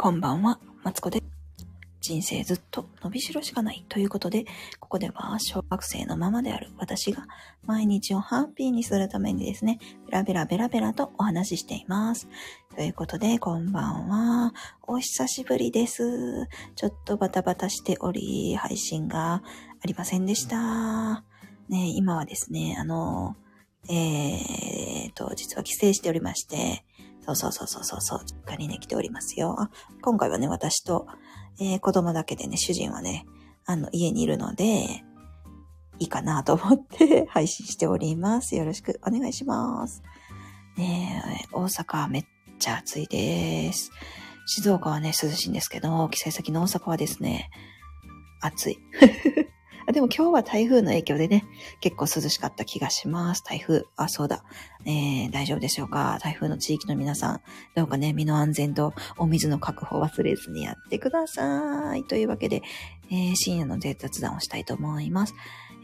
[0.00, 1.24] こんばんは、マツコです。
[2.00, 4.44] 人生ずっと伸びしろしかないということで、
[4.78, 7.26] ここでは小学生のままである私が
[7.66, 12.28] 毎日をハッピーにするためにですね、ベラベラベラベラとお話ししています。
[12.76, 14.54] ということで、こんばんは。
[14.86, 16.46] お久しぶりです。
[16.76, 19.42] ちょっとバタバタしており、配信があ
[19.84, 21.24] りませんでした。
[21.68, 23.34] ね、今はですね、あの、
[23.90, 26.84] えーと、実は帰省しておりまして、
[27.28, 29.56] そうそうそうそうそうそう、実家にね、来ておりますよ。
[29.58, 29.70] あ
[30.02, 31.06] 今回はね、私と、
[31.60, 33.26] えー子供だけでね、主人はね、
[33.66, 35.04] あの、家にいるので、
[35.98, 38.56] いいかなと思って 配信しております。
[38.56, 40.02] よろしくお願いします。
[40.76, 42.24] ねえ、大阪めっ
[42.58, 43.90] ちゃ暑いです。
[44.46, 47.50] 静岡はね、涼しいんですけど、帰省先の大阪はですね、
[48.40, 48.78] 暑い。
[49.92, 51.44] でも今日は台風の影響でね、
[51.80, 53.42] 結構涼しかった気がします。
[53.42, 53.84] 台風。
[53.96, 54.44] あ、そうだ。
[54.84, 56.18] えー、大丈夫でしょうか？
[56.22, 57.40] 台風の地域の皆さん、
[57.74, 62.04] どうかね、身の安全とお水の確保を忘れずにやってください。
[62.04, 62.62] というわけで、
[63.10, 65.34] えー深夜の雑談をしたいと思います。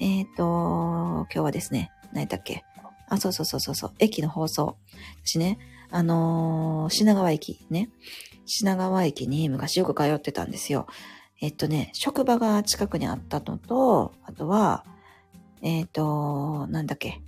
[0.00, 2.62] えっ、と、今日はですね、何だっけ？
[3.08, 4.76] あ、そうそうそうそうそう、駅の放送。
[5.24, 5.58] 私ね、
[5.90, 7.88] あのー品川駅ね、
[8.44, 10.86] 品川駅に昔よく通ってたんですよ。
[11.40, 14.84] えっとね、職場が近くにあったのと、あとは、
[15.62, 17.20] えっ、と、なんだっけ。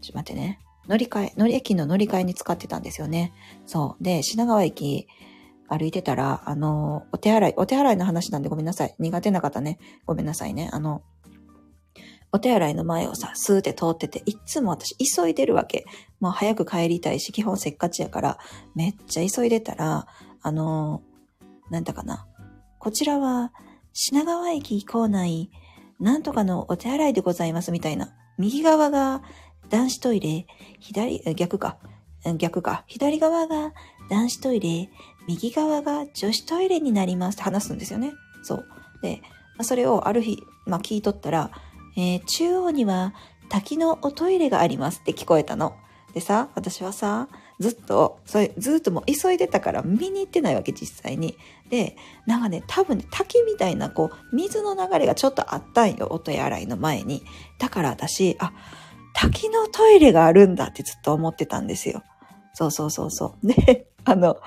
[0.00, 0.60] ちょっと待ってね。
[0.88, 3.32] 乗り換え、乗り、駅の乗り換えに使ってたんですよね。
[3.66, 4.02] そう。
[4.02, 5.08] で、品川駅
[5.68, 8.94] 歩いてたら、あの、お手洗い、お手洗いの話なんでごめんなさい。
[8.98, 9.78] 苦手な方ね。
[10.06, 10.70] ごめんなさいね。
[10.72, 11.02] あの、
[12.32, 15.86] お手洗いの前をさ、スーって通ってて、いつも私急いでるわけ。
[16.20, 18.38] もう早く帰りたいし、基本せっかちやから、
[18.74, 20.06] めっちゃ急いでたら、
[20.42, 21.02] あの、
[21.70, 22.26] なんだかな。
[22.86, 23.52] こちらは、
[23.92, 25.50] 品川駅構内、
[25.98, 28.14] なんとかのお手洗いでございますみたいな。
[28.38, 29.22] 右側が
[29.70, 30.46] 男子トイレ、
[30.78, 31.78] 左、逆か。
[32.38, 32.84] 逆か。
[32.86, 33.72] 左側が
[34.08, 34.88] 男子トイレ、
[35.26, 38.12] 右側が女子トイレになりますって話すんですよね。
[38.44, 38.64] そう。
[39.02, 39.20] で、
[39.62, 41.50] それをある日、まあ、聞いとったら、
[41.96, 43.14] えー中央には
[43.48, 45.74] 滝のおトイレがありますって聞こえたの。
[46.16, 47.28] でさ、私はさ、
[47.60, 51.36] ずっと、それ、ずっともう急いでたから見に行ってないわけ、実際に。
[51.68, 51.94] で、
[52.26, 57.22] なんかね、多分ね、滝みたいな、こう、水の流れがちょっとあったんよ、音や洗いの前に。
[57.58, 58.54] だから私、あ、
[59.12, 62.02] 滝のトイレがあるんだってずっと思ってたんですよ。
[62.54, 63.46] そうそうそうそう。
[63.46, 64.38] で、あの、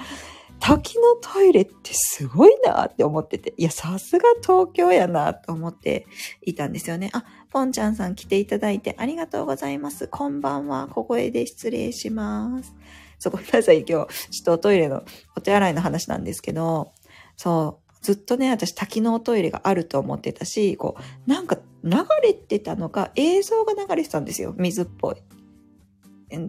[0.60, 3.54] 滝のトイレってすごいなって思ってて。
[3.58, 6.06] いや、さすが東京やなと思って
[6.42, 7.10] いたんですよね。
[7.14, 10.08] あ、ポンちゃんさん来ていただいてありがとうございます。
[10.08, 10.88] こんばんは。
[10.88, 12.76] 小声で失礼します。
[13.18, 13.86] そう、ごめんなさい。
[13.88, 15.04] 今日、ちょっとトイレの、
[15.36, 16.92] お手洗いの話なんですけど、
[17.36, 21.92] そう、ずっとね、私滝のおトイレがあると思ってたし、こう、なんか流
[22.24, 24.54] れてたのか、映像が流れてたんですよ。
[24.58, 25.16] 水っぽい。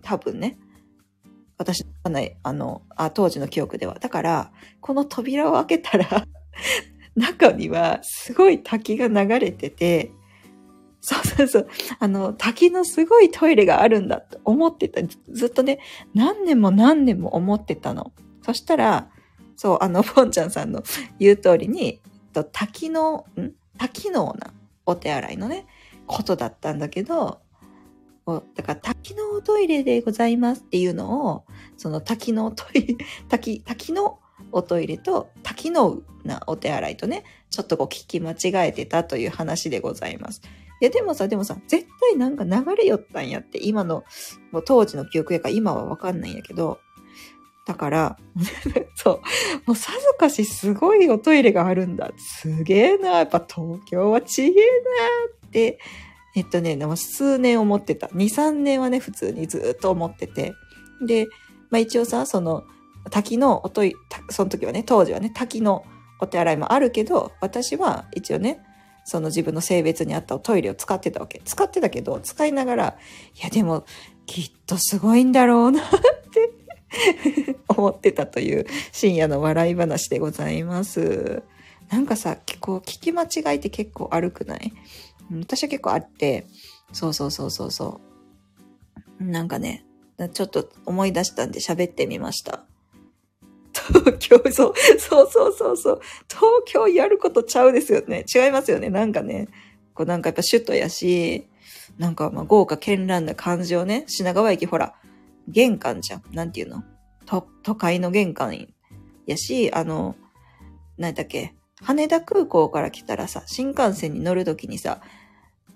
[0.02, 0.58] 多分ね。
[1.60, 3.98] 私のない、あの、あ、当時の記憶では。
[3.98, 4.50] だから、
[4.80, 6.24] この扉を開けたら、
[7.14, 10.10] 中にはすごい滝が流れてて、
[11.02, 11.68] そうそうそう。
[11.98, 15.02] あの、滝のすごいトイレがあるんだと思ってた。
[15.28, 15.80] ずっとね、
[16.14, 18.12] 何年も何年も思ってたの。
[18.40, 19.10] そしたら、
[19.54, 20.82] そう、あの、ポンちゃんさんの
[21.20, 22.00] 言う通りに、
[22.52, 23.50] 滝の、ん？
[23.76, 24.54] 多機能な
[24.86, 25.66] お手洗いのね、
[26.06, 27.40] ことだったんだけど、
[28.54, 31.44] だから多機能トイレでございますっていうのを、
[31.76, 32.96] その多機能トイレ、
[33.28, 34.18] 多機、多機能
[34.52, 40.42] おトイレと多機能なお手洗いとね、ちょっとこう聞き間違えてたという話でございます。
[40.80, 44.04] いや、でもさ、でもさ、絶対なんか流れよったんやって、今の、
[44.50, 46.80] もう当時の記憶やか今はわかんないんやけど、
[47.66, 48.16] だから、
[48.96, 49.14] そう、
[49.66, 52.10] もうさぞかしすごいおトイレがあるんだ。
[52.16, 54.64] すげえな、やっぱ東京はちげえ
[55.42, 55.78] なって、
[56.36, 58.06] えっとね、でも数年思ってた。
[58.08, 60.54] 2、3年はね、普通にずっと思ってて。
[61.06, 61.26] で、
[61.70, 62.64] まあ一応さ、その、
[63.10, 65.84] 滝のおトイレ、たその時はね、当時はね、滝の
[66.20, 68.60] お手洗いもあるけど、私は一応ね、
[69.04, 71.40] その自分の性別に合ったトイレを使ってたわけ。
[71.44, 72.96] 使ってたけど、使いながら、
[73.40, 73.84] いやでも、
[74.26, 81.42] きっとすごいんだろうなって 思ってたという深夜の笑い話でございます。
[81.88, 84.72] なんかさ、こう聞き間違いって結構あるくない？
[85.30, 86.46] 私は結構あって、
[86.92, 88.00] そうそうそうそうそ
[89.20, 89.24] う。
[89.24, 89.84] なんかね、
[90.32, 92.64] ちょっと思い出したんで喋ってみました。
[93.72, 96.00] 東京、そう、そうそうそうそう。
[96.28, 98.24] 東京やることちゃうですよね。
[98.34, 98.90] 違いますよね。
[98.90, 99.48] なんかね、
[99.94, 101.46] こうなんかやっぱ首都やし、
[101.98, 104.94] なんかまあ豪華絢爛な感じをね、品川駅ほら、
[105.48, 106.22] 玄関じゃん。
[106.32, 106.82] なんていうの？
[107.26, 108.68] 都、都会の玄関
[109.26, 110.16] やし、あの、
[110.98, 115.00] 何だっけ、羽田空港から来たらさ、新幹線に乗るときにさ、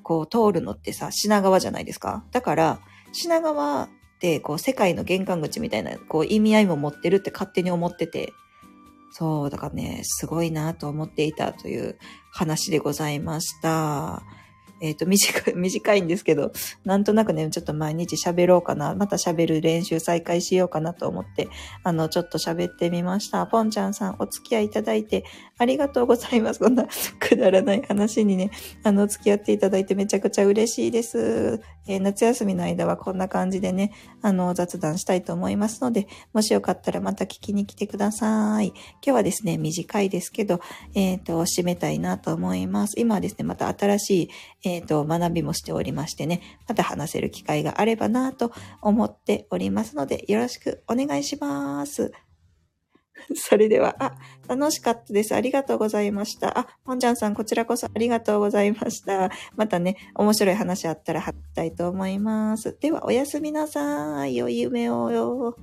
[0.05, 2.23] こう通るのってさ、品川じゃないですか？
[2.31, 2.81] だから、
[3.13, 3.89] 品川っ
[4.21, 8.33] てこう世界の玄関口みたいなこう意味合いも持ってるって勝手に思ってて、
[9.11, 11.99] そう、だからね、すごいなと思っていたという
[12.33, 14.23] 話でございました。
[14.81, 16.53] えっ、ー、と、短い、 短いんですけど、
[16.85, 18.95] なんとなくね、ちょっと毎日喋ろうかな。
[18.95, 21.49] また喋る練習再開しようかなと思って、
[21.83, 23.47] あの、ちょっと喋ってみました。
[23.47, 25.25] ぽんちゃんさん、お付き合いいただいて
[25.59, 26.61] ありがとうございます。
[26.61, 26.87] こんな
[27.21, 28.51] くだらない話にね、
[28.83, 31.61] あの、付き合っていただいてめちゃくちゃ嬉しいです。
[31.87, 33.93] えー、夏休みの間はこんな感じでね、
[34.23, 38.69] あの、雑談したいと思いますので、もしよかったらまた聞きに来てください。
[38.69, 40.61] 今日はですね、短いですけど、
[40.95, 42.95] えっ、ー、と、締めたいなと思います。
[42.99, 44.31] 今はですね、また新しい、
[44.65, 52.13] えっ、ー、と、学びもしておりましてね、また話せる機会があればなと思っておりますので、よろしくお願いします。
[53.35, 54.15] それでは、あ、
[54.49, 55.35] 楽しかったです。
[55.35, 56.59] ありがとうございました。
[56.59, 59.31] あ、ポンちゃんさん、こちらこそありがとうございました。
[59.57, 62.77] またね、面白い話あったら貼ったいと思います。
[62.81, 64.37] では、おやすみなさい。
[64.37, 65.57] 良い夢をよ。